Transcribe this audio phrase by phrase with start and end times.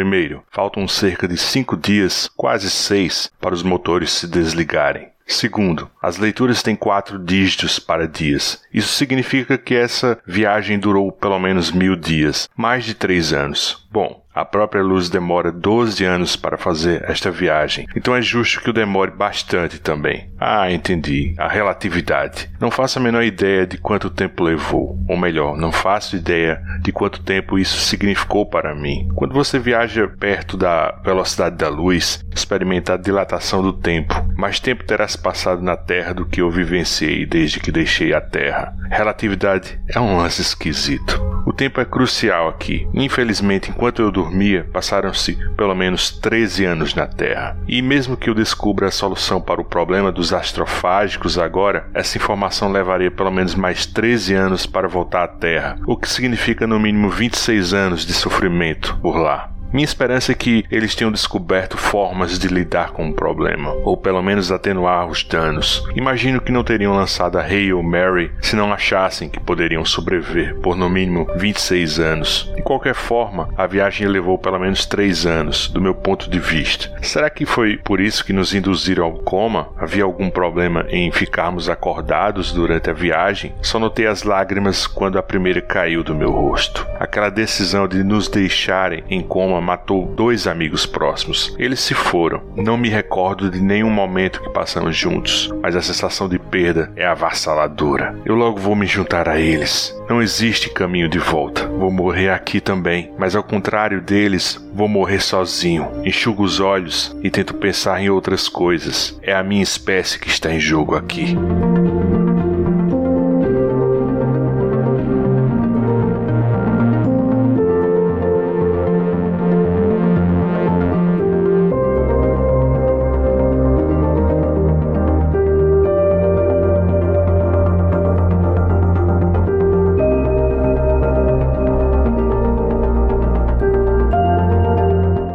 [0.00, 5.10] Primeiro, faltam cerca de cinco dias, quase seis, para os motores se desligarem.
[5.26, 8.62] Segundo, as leituras têm quatro dígitos para dias.
[8.72, 13.86] Isso significa que essa viagem durou pelo menos mil dias, mais de três anos.
[13.92, 18.70] Bom, a própria luz demora 12 anos para fazer esta viagem, então é justo que
[18.70, 20.30] o demore bastante também.
[20.38, 21.34] Ah, entendi.
[21.36, 22.48] A relatividade.
[22.60, 26.92] Não faço a menor ideia de quanto tempo levou, ou melhor, não faço ideia de
[26.92, 29.08] quanto tempo isso significou para mim.
[29.14, 34.14] Quando você viaja perto da velocidade da luz, experimenta a dilatação do tempo.
[34.36, 38.74] Mais tempo terás passado na Terra do que eu vivenciei desde que deixei a Terra.
[38.90, 41.29] Relatividade é um lance esquisito.
[41.50, 42.86] O tempo é crucial aqui.
[42.94, 47.58] Infelizmente, enquanto eu dormia, passaram-se pelo menos 13 anos na Terra.
[47.66, 52.70] E mesmo que eu descubra a solução para o problema dos astrofágicos agora, essa informação
[52.70, 57.10] levaria pelo menos mais 13 anos para voltar à Terra, o que significa no mínimo
[57.10, 59.49] 26 anos de sofrimento por lá.
[59.72, 64.20] Minha esperança é que eles tenham descoberto formas de lidar com o problema, ou pelo
[64.20, 65.84] menos atenuar os danos.
[65.94, 70.76] Imagino que não teriam lançado a Hail Mary se não achassem que poderiam sobreviver por
[70.76, 72.52] no mínimo 26 anos.
[72.56, 76.92] De qualquer forma, a viagem levou pelo menos 3 anos, do meu ponto de vista.
[77.00, 79.68] Será que foi por isso que nos induziram ao coma?
[79.76, 83.54] Havia algum problema em ficarmos acordados durante a viagem?
[83.62, 86.84] Só notei as lágrimas quando a primeira caiu do meu rosto.
[86.98, 91.54] Aquela decisão de nos deixarem em coma matou dois amigos próximos.
[91.58, 92.42] Eles se foram.
[92.56, 97.06] Não me recordo de nenhum momento que passamos juntos, mas a sensação de perda é
[97.06, 98.18] avassaladora.
[98.24, 99.96] Eu logo vou me juntar a eles.
[100.08, 101.66] Não existe caminho de volta.
[101.66, 105.88] Vou morrer aqui também, mas ao contrário deles, vou morrer sozinho.
[106.04, 109.18] Enxugo os olhos e tento pensar em outras coisas.
[109.22, 111.36] É a minha espécie que está em jogo aqui.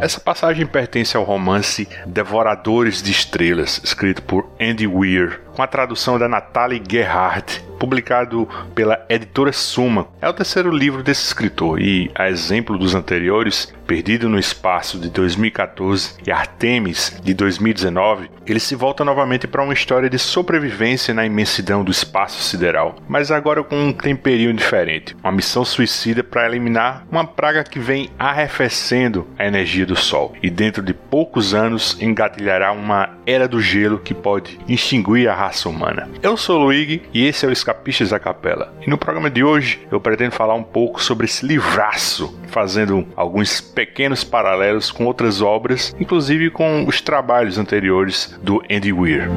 [0.06, 6.16] Essa passagem pertence ao romance Devoradores de Estrelas, escrito por Andy Weir, com a tradução
[6.16, 10.06] da Natalie Gerhardt, publicado pela editora Suma.
[10.20, 15.08] É o terceiro livro desse escritor e, a exemplo dos anteriores, Perdido no Espaço de
[15.08, 21.24] 2014 e Artemis de 2019, ele se volta novamente para uma história de sobrevivência na
[21.24, 27.06] imensidão do espaço sideral, mas agora com um temperinho diferente, uma missão suicida para eliminar
[27.10, 32.72] uma praga que vem arrefecendo a energia do Sol e dentro de poucos anos engatilhará
[32.72, 36.08] uma era do gelo que pode extinguir a raça humana.
[36.22, 38.72] Eu sou o Luigi e esse é o Escapistas da Capela.
[38.84, 43.60] E no programa de hoje eu pretendo falar um pouco sobre esse livraço, fazendo alguns
[43.76, 49.28] pequenos paralelos com outras obras, inclusive com os trabalhos anteriores do Andy Weir.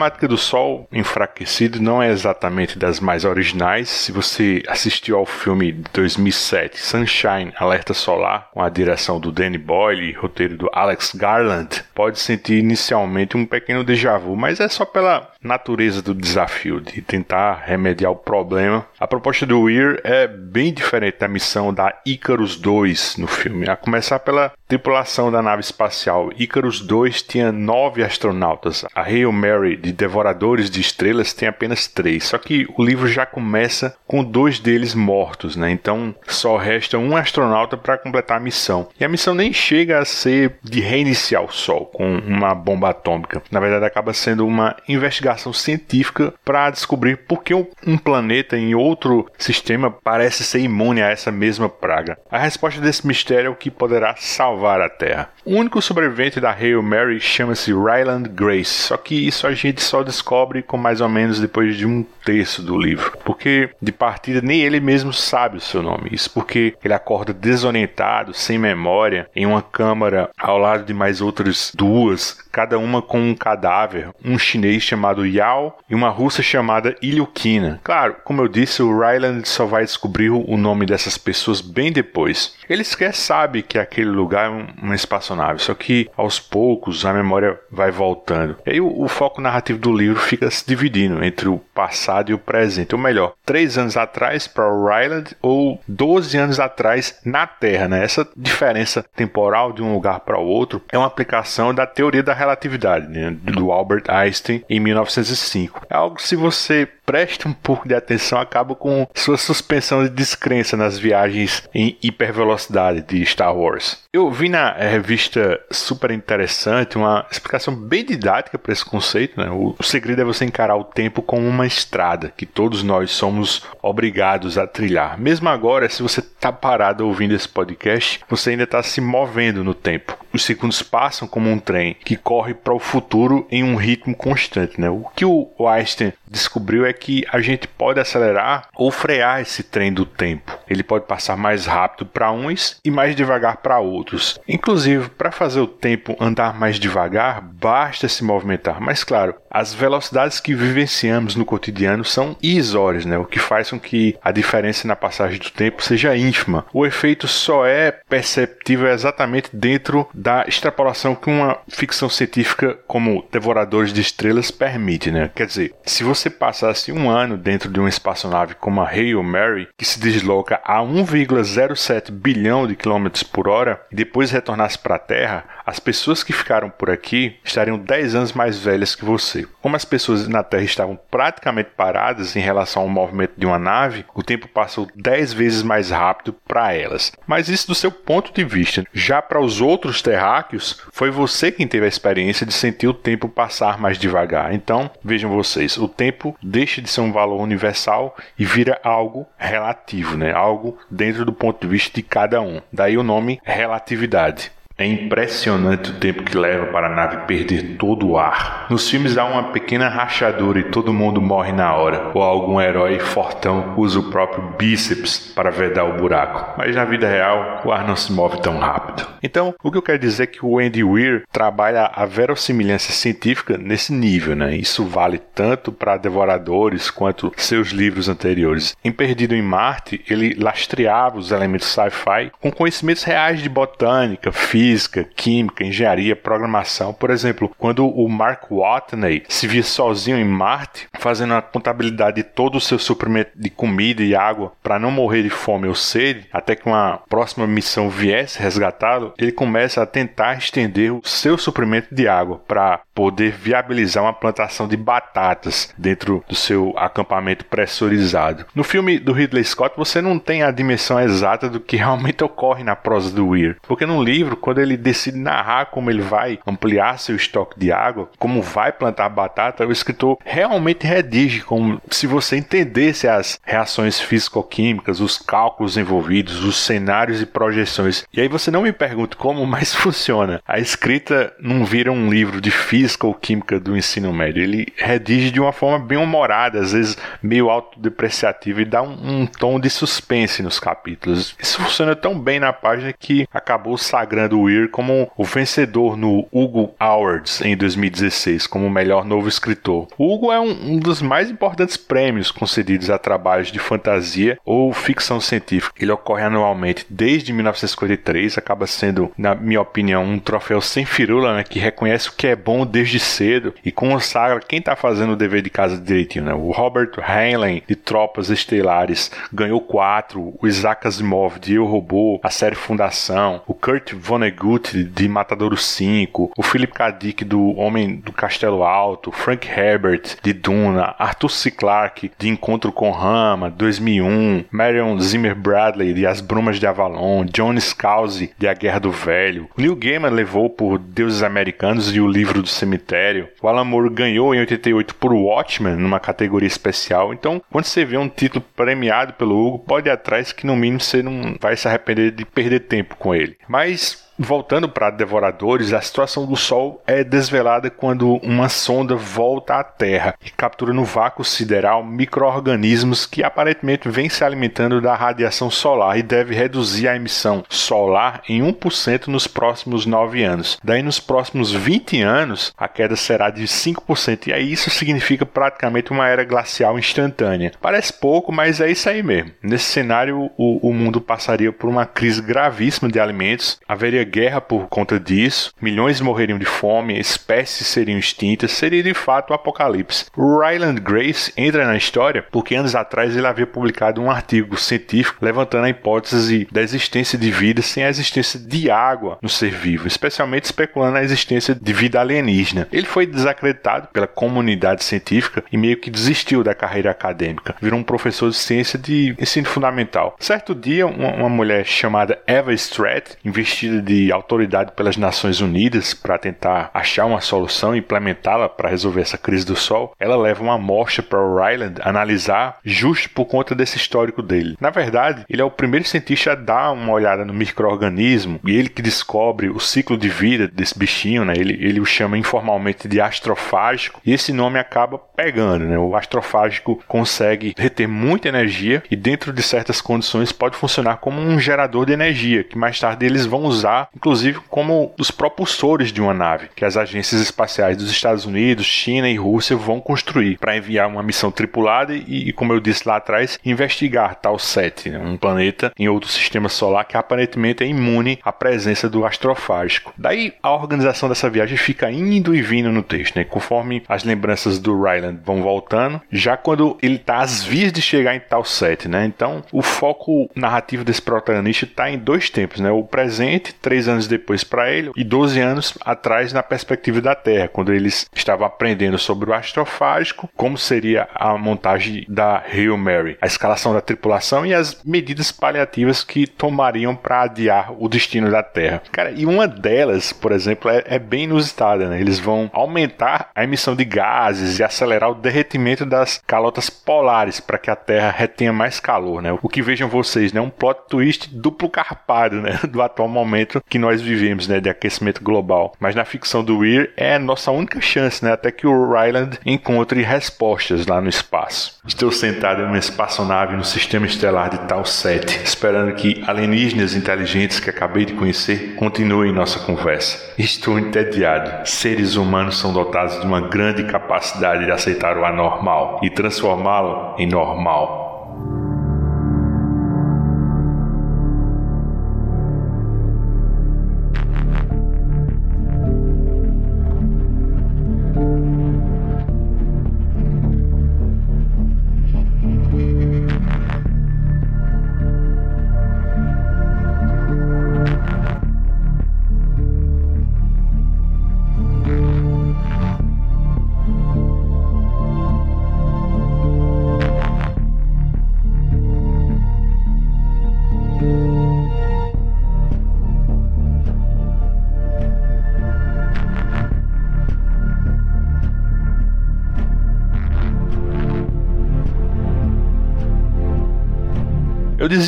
[0.00, 3.90] Temática do Sol enfraquecido não é exatamente das mais originais.
[3.90, 9.58] Se você assistiu ao filme de 2007 Sunshine Alerta Solar, com a direção do Danny
[9.58, 14.70] Boyle e roteiro do Alex Garland, pode sentir inicialmente um pequeno déjà vu, mas é
[14.70, 18.86] só pela natureza do desafio de tentar remediar o problema.
[18.98, 23.76] A proposta do Weir é bem diferente da missão da Icarus 2 no filme, a
[23.76, 26.30] começar pela tripulação da nave espacial.
[26.38, 28.84] Icarus 2 tinha nove astronautas.
[28.94, 32.24] A Hail Mary de Devoradores de Estrelas tem apenas três.
[32.24, 35.70] Só que o livro já começa com dois deles mortos, né?
[35.70, 38.88] Então só resta um astronauta para completar a missão.
[38.98, 43.42] E a missão nem chega a ser de reiniciar o Sol com uma bomba atômica.
[43.50, 49.26] Na verdade, acaba sendo uma investigação científica para descobrir por que um planeta em outro
[49.38, 52.18] sistema parece ser imune a essa mesma praga.
[52.30, 55.30] A resposta desse mistério é o que poderá salvar a Terra.
[55.44, 60.02] O único sobrevivente da Hail Mary chama-se Ryland Grace, só que isso a gente só
[60.02, 64.60] descobre com mais ou menos depois de um terço do livro, porque de partida nem
[64.60, 66.10] ele mesmo sabe o seu nome.
[66.12, 71.72] Isso porque ele acorda desorientado, sem memória, em uma câmara ao lado de mais outras
[71.74, 76.96] duas, cada uma com um cadáver, um chinês chamado chamado Yao e uma russa chamada
[77.02, 77.80] Ilyukina.
[77.82, 82.54] Claro, como eu disse, o Ryland só vai descobrir o nome dessas pessoas bem depois.
[82.68, 87.58] Ele sequer sabe que aquele lugar é uma espaçonave, só que aos poucos a memória
[87.70, 88.56] vai voltando.
[88.64, 92.34] E aí o, o foco narrativo do livro fica se dividindo entre o passado e
[92.34, 97.46] o presente, ou melhor, três anos atrás para o Ryland ou 12 anos atrás na
[97.46, 97.88] Terra.
[97.88, 98.04] Né?
[98.04, 102.32] Essa diferença temporal de um lugar para o outro é uma aplicação da teoria da
[102.32, 103.36] relatividade né?
[103.42, 104.78] do Albert Einstein em
[105.10, 105.86] 1905.
[105.90, 110.76] É algo se você presta um pouco de atenção, acaba com sua suspensão de descrença
[110.76, 114.04] nas viagens em hipervelocidade de Star Wars.
[114.12, 119.40] Eu vi na revista super interessante uma explicação bem didática para esse conceito.
[119.40, 119.50] Né?
[119.50, 124.56] O, segredo é você encarar o tempo como uma estrada que todos nós somos obrigados
[124.56, 125.18] a trilhar.
[125.18, 129.74] Mesmo agora, se você está parado ouvindo esse podcast, você ainda está se movendo no
[129.74, 130.16] tempo.
[130.32, 134.80] Os segundos passam como um trem que corre para o futuro em um ritmo constante.
[134.80, 134.88] Né?
[134.88, 139.92] O que o Einstein descobriu é que a gente pode acelerar ou frear esse trem
[139.92, 140.56] do tempo.
[140.68, 144.38] Ele pode passar mais rápido para uns e mais devagar para outros.
[144.46, 148.80] Inclusive, para fazer o tempo andar mais devagar, basta se movimentar.
[148.80, 153.18] Mas claro, as velocidades que vivenciamos no cotidiano são irrisórias, né?
[153.18, 156.64] o que faz com que a diferença na passagem do tempo seja ínfima.
[156.72, 163.92] O efeito só é perceptível exatamente dentro da extrapolação que uma ficção científica como Devoradores
[163.92, 165.10] de Estrelas permite.
[165.10, 165.30] Né?
[165.34, 169.68] Quer dizer, se você passasse um ano dentro de uma espaçonave como a Hail Mary,
[169.76, 174.98] que se desloca a 1,07 bilhão de quilômetros por hora, e depois retornasse para a
[174.98, 179.46] Terra, as pessoas que ficaram por aqui estariam 10 anos mais velhas que você.
[179.62, 184.04] Como as pessoas na Terra estavam praticamente paradas em relação ao movimento de uma nave,
[184.14, 187.12] o tempo passou 10 vezes mais rápido para elas.
[187.26, 188.84] Mas isso do seu ponto de vista.
[188.92, 193.28] Já para os outros terráqueos, foi você quem teve a experiência de sentir o tempo
[193.28, 194.52] passar mais devagar.
[194.52, 200.16] Então, vejam vocês, o tempo deixa de ser um valor universal e vira algo relativo,
[200.16, 200.32] né?
[200.32, 202.60] Algo dentro do ponto de vista de cada um.
[202.72, 204.52] Daí o nome relatividade.
[204.80, 208.66] É impressionante o tempo que leva para a nave perder todo o ar.
[208.70, 212.98] Nos filmes há uma pequena rachadura e todo mundo morre na hora, ou algum herói
[212.98, 216.54] fortão usa o próprio bíceps para vedar o buraco.
[216.56, 219.06] Mas na vida real, o ar não se move tão rápido.
[219.22, 223.58] Então, o que eu quero dizer é que o Andy Weir trabalha a verossimilhança científica
[223.58, 224.56] nesse nível, né?
[224.56, 228.74] Isso vale tanto para Devoradores quanto seus livros anteriores.
[228.82, 234.69] Em Perdido em Marte, ele lastreava os elementos sci-fi com conhecimentos reais de botânica, física,
[234.70, 236.92] física, química, engenharia, programação.
[236.92, 242.22] Por exemplo, quando o Mark Watney se via sozinho em Marte, fazendo a contabilidade de
[242.22, 246.28] todo o seu suprimento de comida e água para não morrer de fome ou sede,
[246.32, 251.92] até que uma próxima missão viesse resgatá-lo, ele começa a tentar estender o seu suprimento
[251.92, 258.44] de água para poder viabilizar uma plantação de batatas dentro do seu acampamento pressurizado.
[258.54, 262.62] No filme do Ridley Scott, você não tem a dimensão exata do que realmente ocorre
[262.62, 266.98] na prosa do Weir, porque no livro, quando ele decide narrar como ele vai ampliar
[266.98, 272.36] seu estoque de água, como vai plantar batata, o escritor realmente redige como se você
[272.36, 278.04] entendesse as reações físico-químicas, os cálculos envolvidos, os cenários e projeções.
[278.12, 280.42] E aí você não me pergunta como, mas funciona.
[280.46, 284.42] A escrita não vira um livro de física ou química do ensino médio.
[284.42, 289.26] Ele redige de uma forma bem humorada, às vezes meio autodepreciativa e dá um, um
[289.26, 291.34] tom de suspense nos capítulos.
[291.38, 296.26] Isso funciona tão bem na página que acabou sagrando o Weir como o vencedor no
[296.32, 299.88] Hugo Awards em 2016 como o melhor novo escritor.
[299.96, 304.72] O Hugo é um, um dos mais importantes prêmios concedidos a trabalhos de fantasia ou
[304.72, 305.74] ficção científica.
[305.80, 311.44] Ele ocorre anualmente desde 1953, acaba sendo, na minha opinião, um troféu sem firula, né,
[311.44, 315.42] que reconhece o que é bom desde cedo e consagra quem está fazendo o dever
[315.42, 316.24] de casa direitinho.
[316.24, 316.34] Né?
[316.34, 320.34] O Robert Heinlein, de Tropas Estelares, ganhou quatro.
[320.40, 323.42] O Isaac Asimov, de Eu Robô, a série Fundação.
[323.46, 326.90] O Kurt Vonnegut de Matadouro 5, o Philip K.
[326.92, 331.50] Dick do Homem do Castelo Alto, Frank Herbert de Duna, Arthur C.
[331.50, 337.58] Clarke de Encontro com Rama, 2001, Marion Zimmer Bradley de As Brumas de Avalon, John
[337.58, 339.48] Scalzi de A Guerra do Velho.
[339.56, 343.28] O Neil Gaiman levou por Deuses Americanos e O Livro do Cemitério.
[343.42, 347.12] O Alan Moore ganhou em 88 por Watchmen, numa categoria especial.
[347.12, 350.80] Então, quando você vê um título premiado pelo Hugo, pode ir atrás que no mínimo
[350.80, 353.36] você não vai se arrepender de perder tempo com ele.
[353.48, 359.64] Mas voltando para Devoradores, a situação do Sol é desvelada quando uma sonda volta à
[359.64, 365.98] Terra e captura no vácuo sideral micro-organismos que aparentemente vêm se alimentando da radiação solar
[365.98, 370.58] e deve reduzir a emissão solar em 1% nos próximos 9 anos.
[370.62, 375.90] Daí, nos próximos 20 anos, a queda será de 5%, e aí isso significa praticamente
[375.90, 377.52] uma era glacial instantânea.
[377.60, 379.30] Parece pouco, mas é isso aí mesmo.
[379.42, 384.68] Nesse cenário, o, o mundo passaria por uma crise gravíssima de alimentos, haveria guerra por
[384.68, 390.06] conta disso, milhões morreriam de fome, espécies seriam extintas, seria de fato o um apocalipse.
[390.16, 395.64] Ryland Grace entra na história porque anos atrás ele havia publicado um artigo científico levantando
[395.64, 400.44] a hipótese da existência de vida sem a existência de água no ser vivo, especialmente
[400.44, 402.66] especulando a existência de vida alienígena.
[402.72, 407.84] Ele foi desacreditado pela comunidade científica e meio que desistiu da carreira acadêmica, virou um
[407.84, 410.16] professor de ciência de ensino fundamental.
[410.18, 416.70] Certo dia, uma mulher chamada Eva Stratt, investida de autoridade pelas Nações Unidas para tentar
[416.72, 421.02] achar uma solução e implementá-la para resolver essa crise do Sol, ela leva uma amostra
[421.02, 424.56] para o Ryland analisar justo por conta desse histórico dele.
[424.60, 428.68] Na verdade, ele é o primeiro cientista a dar uma olhada no microorganismo e ele
[428.68, 431.34] que descobre o ciclo de vida desse bichinho, né?
[431.36, 435.78] Ele, ele o chama informalmente de astrofágico e esse nome acaba pegando, né?
[435.78, 441.38] O astrofágico consegue reter muita energia e dentro de certas condições pode funcionar como um
[441.38, 446.14] gerador de energia que mais tarde eles vão usar, inclusive como os propulsores de uma
[446.14, 450.88] nave que as agências espaciais dos Estados Unidos, China e Rússia vão construir para enviar
[450.88, 454.98] uma missão tripulada e, como eu disse lá atrás, investigar tal Set, né?
[454.98, 459.92] um planeta em outro sistema solar que aparentemente é imune à presença do astrofágico.
[459.96, 463.24] Daí a organização dessa viagem fica indo e vindo no texto, né?
[463.24, 468.14] conforme as lembranças do Ryland vão voltando, já quando ele está às vias de chegar
[468.14, 469.04] em tal set, né?
[469.04, 472.70] Então o foco narrativo desse protagonista está em dois tempos, né?
[472.70, 477.46] O presente, três anos depois para ele, e 12 anos atrás na perspectiva da Terra,
[477.46, 483.28] quando eles estavam aprendendo sobre o astrofágico, como seria a montagem da Hail Mary, a
[483.28, 488.82] escalação da tripulação e as medidas paliativas que tomariam para adiar o destino da Terra.
[488.90, 492.00] Cara, e uma delas, por exemplo, é, é bem inusitada, né?
[492.00, 497.56] Eles vão aumentar a emissão de gases e acelerar o derretimento das calotas polares para
[497.56, 499.30] que a Terra retenha mais calor, né?
[499.40, 500.40] O que vejam vocês, né?
[500.40, 502.58] Um plot twist duplo carpado, né?
[502.68, 504.60] Do atual momento que nós vivemos, né?
[504.60, 505.74] De aquecimento global.
[505.78, 508.32] Mas na ficção do Weir é a nossa única chance, né?
[508.32, 511.78] Até que o Ryland encontre respostas lá no espaço.
[511.86, 517.60] Estou sentado em uma espaçonave no sistema estelar de Tal 7, esperando que alienígenas inteligentes
[517.60, 520.34] que acabei de conhecer continuem nossa conversa.
[520.38, 521.68] Estou entediado.
[521.68, 527.26] Seres humanos são dotados de uma grande capacidade de aceitar o anormal e transformá-lo em
[527.26, 528.09] normal.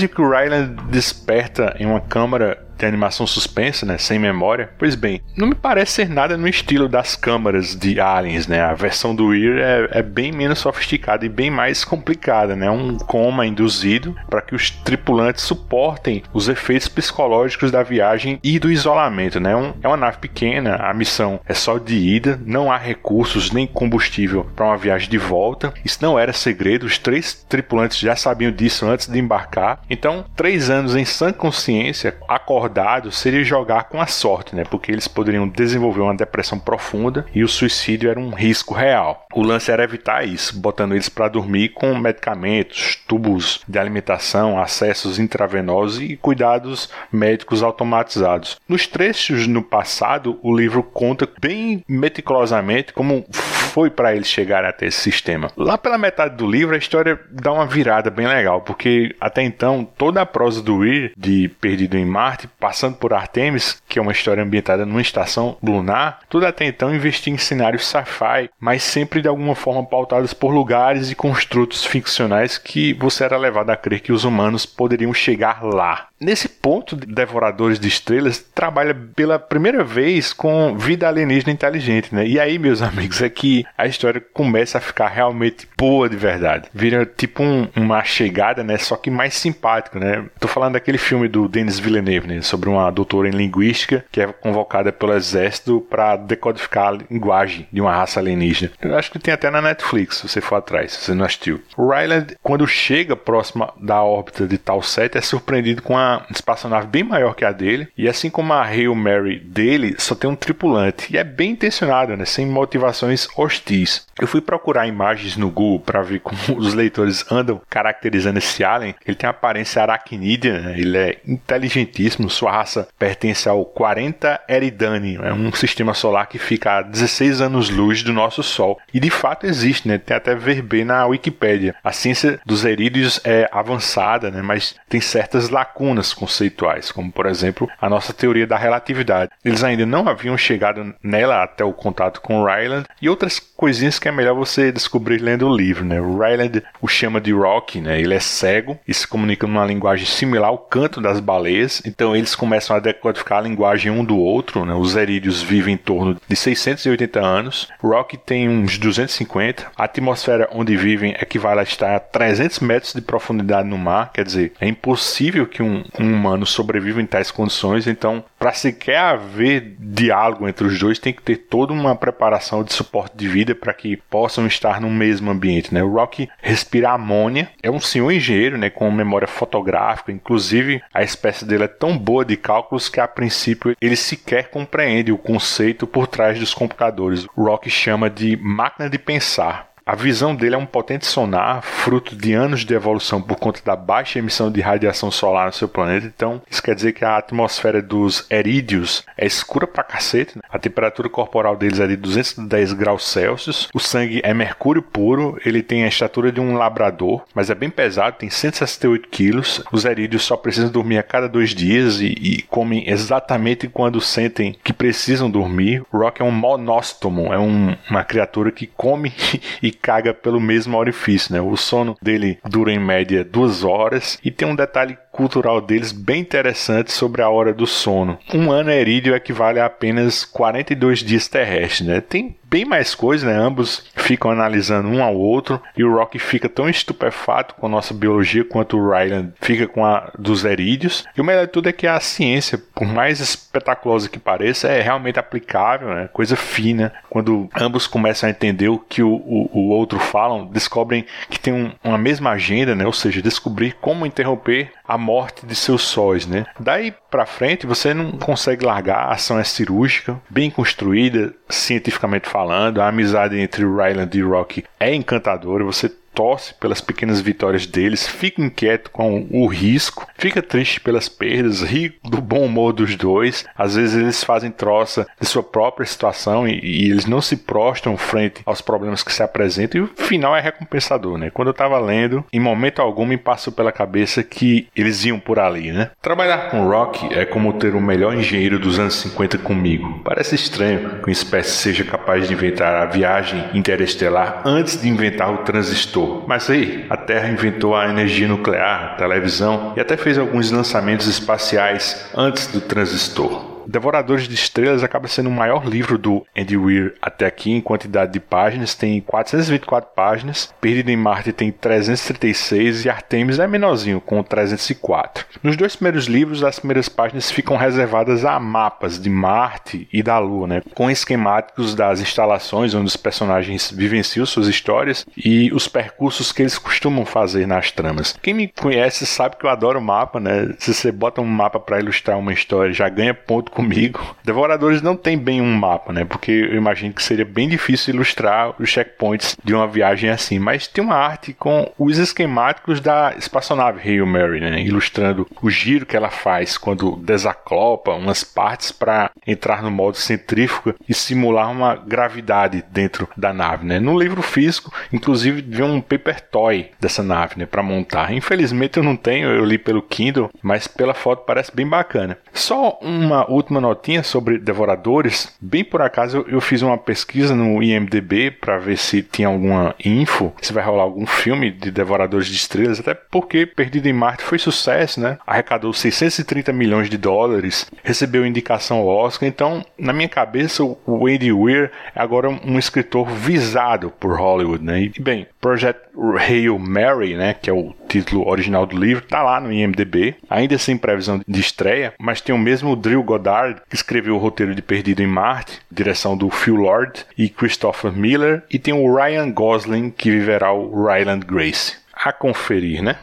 [0.02, 4.70] Dizia que o Ryland desperta em uma câmara tem animação suspensa, né, sem memória.
[4.76, 8.60] Pois bem, não me parece ser nada no estilo das câmaras de Aliens, né?
[8.60, 12.68] A versão do Weir é, é bem menos sofisticada e bem mais complicada, né?
[12.68, 18.70] Um coma induzido para que os tripulantes suportem os efeitos psicológicos da viagem e do
[18.70, 19.54] isolamento, né?
[19.54, 23.64] Um, é uma nave pequena, a missão é só de ida, não há recursos nem
[23.64, 25.72] combustível para uma viagem de volta.
[25.84, 29.82] Isso não era segredo, os três tripulantes já sabiam disso antes de embarcar.
[29.88, 32.71] Então, três anos em sã consciência, acordados
[33.10, 34.64] seria jogar com a sorte, né?
[34.64, 39.26] Porque eles poderiam desenvolver uma depressão profunda e o suicídio era um risco real.
[39.34, 45.18] O lance era evitar isso, botando eles para dormir com medicamentos, tubos de alimentação, acessos
[45.18, 48.58] intravenosos e cuidados médicos automatizados.
[48.68, 53.24] Nos trechos no passado, o livro conta bem meticulosamente como
[53.72, 55.50] foi para eles chegarem até esse sistema.
[55.56, 59.88] Lá pela metade do livro, a história dá uma virada bem legal, porque até então
[59.96, 64.12] toda a prosa do Weir, de Perdido em Marte, passando por Artemis, que é uma
[64.12, 69.28] história ambientada numa estação lunar, tudo até então investia em cenários sci-fi, mas sempre de
[69.28, 74.12] alguma forma pautados por lugares e construtos ficcionais que você era levado a crer que
[74.12, 76.08] os humanos poderiam chegar lá.
[76.20, 82.24] Nesse ponto, Devoradores de Estrelas trabalha pela primeira vez com vida alienígena inteligente, né?
[82.24, 86.68] E aí, meus amigos, é que a história começa a ficar realmente boa de verdade.
[86.72, 88.78] Vira tipo um, uma chegada, né?
[88.78, 90.24] Só que mais simpático, né?
[90.38, 92.42] Tô falando daquele filme do Denis Villeneuve, né?
[92.42, 97.80] Sobre uma doutora em linguística que é convocada pelo exército para decodificar a linguagem de
[97.80, 98.72] uma raça alienígena.
[98.80, 101.62] Eu acho que tem até na Netflix, se você for atrás, se você não assistiu.
[101.76, 107.04] Ryland, quando chega próximo da órbita de Tal 7, é surpreendido com a espaçonave bem
[107.04, 111.12] maior que a dele, e assim como a Hail Mary dele, só tem um tripulante.
[111.12, 112.24] E é bem intencionado, né?
[112.24, 114.06] Sem motivações hostis.
[114.20, 118.94] Eu fui procurar imagens no Google para ver como os leitores andam caracterizando esse alien.
[119.06, 120.74] Ele tem aparência aracnídea, né?
[120.78, 122.30] ele é inteligentíssimo.
[122.30, 128.02] Sua raça pertence ao 40 Eridani, é um sistema solar que fica a 16 anos-luz
[128.02, 128.78] do nosso Sol.
[128.92, 129.98] E de fato existe, né?
[129.98, 131.74] Tem até verbê na Wikipédia.
[131.82, 134.42] A ciência dos erídeos é avançada, né?
[134.42, 139.30] mas tem certas lacunas conceituais, como por exemplo a nossa teoria da relatividade.
[139.44, 144.08] Eles ainda não haviam chegado nela até o contato com Ryland e outras coisinhas que
[144.08, 146.00] é melhor você descobrir lendo o livro, né?
[146.00, 148.00] Ryland o chama de Rock, né?
[148.00, 152.34] Ele é cego e se comunica numa linguagem similar ao canto das baleias, então eles
[152.34, 154.74] começam a decodificar a linguagem um do outro, né?
[154.74, 160.76] Os erídeos vivem em torno de 680 anos, Rock tem uns 250, a atmosfera onde
[160.76, 165.46] vivem equivale a estar a 300 metros de profundidade no mar, quer dizer, é impossível
[165.46, 170.78] que um, um humano sobreviva em tais condições, então para sequer haver diálogo entre os
[170.78, 174.80] dois tem que ter toda uma preparação de suporte de vida para que possam estar
[174.80, 175.82] no mesmo ambiente, né?
[175.82, 181.46] O Rock respira amônia, é um senhor engenheiro, né, com memória fotográfica, inclusive a espécie
[181.46, 186.06] dele é tão boa de cálculos que a princípio ele sequer compreende o conceito por
[186.06, 187.26] trás dos computadores.
[187.36, 189.71] O Rock chama de máquina de pensar.
[189.84, 193.74] A visão dele é um potente sonar, fruto de anos de evolução por conta da
[193.74, 196.06] baixa emissão de radiação solar no seu planeta.
[196.06, 200.36] Então, isso quer dizer que a atmosfera dos erídeos é escura pra cacete.
[200.36, 200.42] Né?
[200.48, 203.68] A temperatura corporal deles é de 210 graus Celsius.
[203.74, 205.36] O sangue é mercúrio puro.
[205.44, 209.64] Ele tem a estatura de um labrador, mas é bem pesado, tem 168 quilos.
[209.72, 214.54] Os erídeos só precisam dormir a cada dois dias e, e comem exatamente quando sentem
[214.62, 215.82] que precisam dormir.
[215.92, 219.12] O Rock é um monóstomo, é um, uma criatura que come
[219.60, 221.40] e caga pelo mesmo orifício, né?
[221.40, 226.20] O sono dele dura em média duas horas e tem um detalhe cultural deles bem
[226.20, 228.18] interessante sobre a hora do sono.
[228.32, 232.00] Um ano erídeo equivale a apenas 42 dias terrestres, né?
[232.00, 233.34] Tem bem mais coisas, né?
[233.34, 237.94] Ambos ficam analisando um ao outro e o Rock fica tão estupefato com a nossa
[237.94, 241.02] biologia quanto o Ryland fica com a dos erídeos.
[241.16, 244.82] E o melhor de tudo é que a ciência, por mais espetaculosa que pareça, é
[244.82, 246.10] realmente aplicável, né?
[246.12, 246.92] Coisa fina.
[247.08, 251.54] Quando ambos começam a entender o que o, o, o outro falam, descobrem que tem
[251.54, 252.84] um, uma mesma agenda, né?
[252.84, 256.46] Ou seja, descobrir como interromper a morte de seus sóis, né?
[256.58, 262.80] Daí para frente você não consegue largar, a ação é cirúrgica, bem construída, cientificamente falando,
[262.80, 268.42] a amizade entre Ryland e Rocky é encantadora, você torce pelas pequenas vitórias deles, fica
[268.42, 273.44] inquieto com o risco, fica triste pelas perdas, ri do bom humor dos dois.
[273.56, 277.96] Às vezes eles fazem troça de sua própria situação e, e eles não se prostram
[277.96, 281.30] frente aos problemas que se apresentam e o final é recompensador, né?
[281.30, 285.38] Quando eu tava lendo, em momento algum me passou pela cabeça que eles iam por
[285.38, 285.90] ali, né?
[286.00, 290.00] Trabalhar com Rock é como ter o melhor engenheiro dos anos 50 comigo.
[290.04, 295.32] Parece estranho que uma espécie seja capaz de inventar a viagem interestelar antes de inventar
[295.32, 300.18] o transistor Mas aí, a Terra inventou a energia nuclear, a televisão e até fez
[300.18, 303.51] alguns lançamentos espaciais antes do transistor.
[303.66, 308.12] Devoradores de Estrelas acaba sendo o maior livro do Andy Weir até aqui em quantidade
[308.12, 314.22] de páginas, tem 424 páginas, Perdido em Marte tem 336 e Artemis é menorzinho, com
[314.22, 315.26] 304.
[315.42, 320.18] Nos dois primeiros livros, as primeiras páginas ficam reservadas a mapas de Marte e da
[320.18, 326.32] Lua, né, com esquemáticos das instalações onde os personagens vivenciam suas histórias e os percursos
[326.32, 328.16] que eles costumam fazer nas tramas.
[328.22, 330.54] Quem me conhece sabe que eu adoro mapa, né?
[330.58, 334.16] Se você bota um mapa para ilustrar uma história, já ganha ponto comigo.
[334.24, 336.04] Devoradores não tem bem um mapa, né?
[336.04, 340.38] Porque eu imagino que seria bem difícil ilustrar os checkpoints de uma viagem assim.
[340.38, 344.60] Mas tem uma arte com os esquemáticos da espaçonave Hail Mary, né?
[344.62, 350.74] Ilustrando o giro que ela faz quando desaclopa umas partes para entrar no modo centrífugo
[350.88, 353.78] e simular uma gravidade dentro da nave, né?
[353.78, 357.46] No livro físico, inclusive, vi um paper toy dessa nave, né?
[357.46, 358.12] Para montar.
[358.12, 362.18] Infelizmente eu não tenho, eu li pelo Kindle, mas pela foto parece bem bacana.
[362.32, 365.36] Só uma última notinha sobre devoradores.
[365.40, 370.32] Bem por acaso eu fiz uma pesquisa no IMDb para ver se tinha alguma info,
[370.40, 374.38] se vai rolar algum filme de devoradores de estrelas, até porque Perdido em Marte foi
[374.38, 375.18] sucesso, né?
[375.26, 379.28] Arrecadou 630 milhões de dólares, recebeu indicação ao Oscar.
[379.28, 384.82] Então, na minha cabeça, o Andy Weir é agora um escritor visado por Hollywood, né?
[384.82, 385.80] E bem, Project
[386.18, 390.56] Hail Mary, né, que é o título original do livro, tá lá no IMDb, ainda
[390.56, 394.60] sem previsão de estreia, mas tem o mesmo Drew Goddard, que escreveu o roteiro de
[394.60, 399.90] Perdido em Marte, direção do Phil Lord e Christopher Miller, e tem o Ryan Gosling,
[399.90, 401.76] que viverá o Ryland Grace.
[401.94, 402.98] A conferir, né?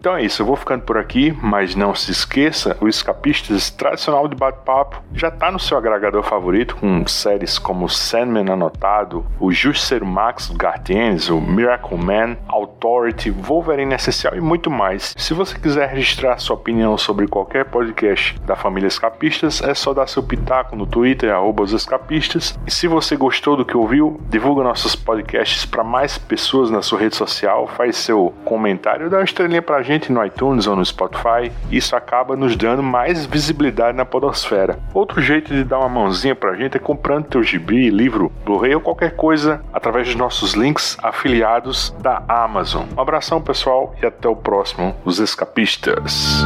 [0.00, 4.26] Então é isso, eu vou ficando por aqui, mas não se esqueça, o Escapistas tradicional
[4.26, 10.06] de bate-papo já está no seu agregador favorito, com séries como Sandman Anotado, o Justiceiro
[10.06, 15.14] Max do Gartienes, o Miracle Man, Authority, Wolverine Essencial e muito mais.
[15.18, 20.06] Se você quiser registrar sua opinião sobre qualquer podcast da família Escapistas, é só dar
[20.06, 22.58] seu pitaco no Twitter, arroba os escapistas.
[22.66, 27.00] E se você gostou do que ouviu, divulga nossos podcasts para mais pessoas na sua
[27.00, 30.84] rede social, faz seu comentário, dá uma estrelinha pra gente gente no iTunes ou no
[30.84, 34.78] Spotify, isso acaba nos dando mais visibilidade na podosfera.
[34.94, 38.80] Outro jeito de dar uma mãozinha pra gente é comprando teu gibi, livro, Blu-ray ou
[38.80, 42.84] qualquer coisa através dos nossos links afiliados da Amazon.
[42.96, 46.44] Um abração pessoal e até o próximo, os escapistas.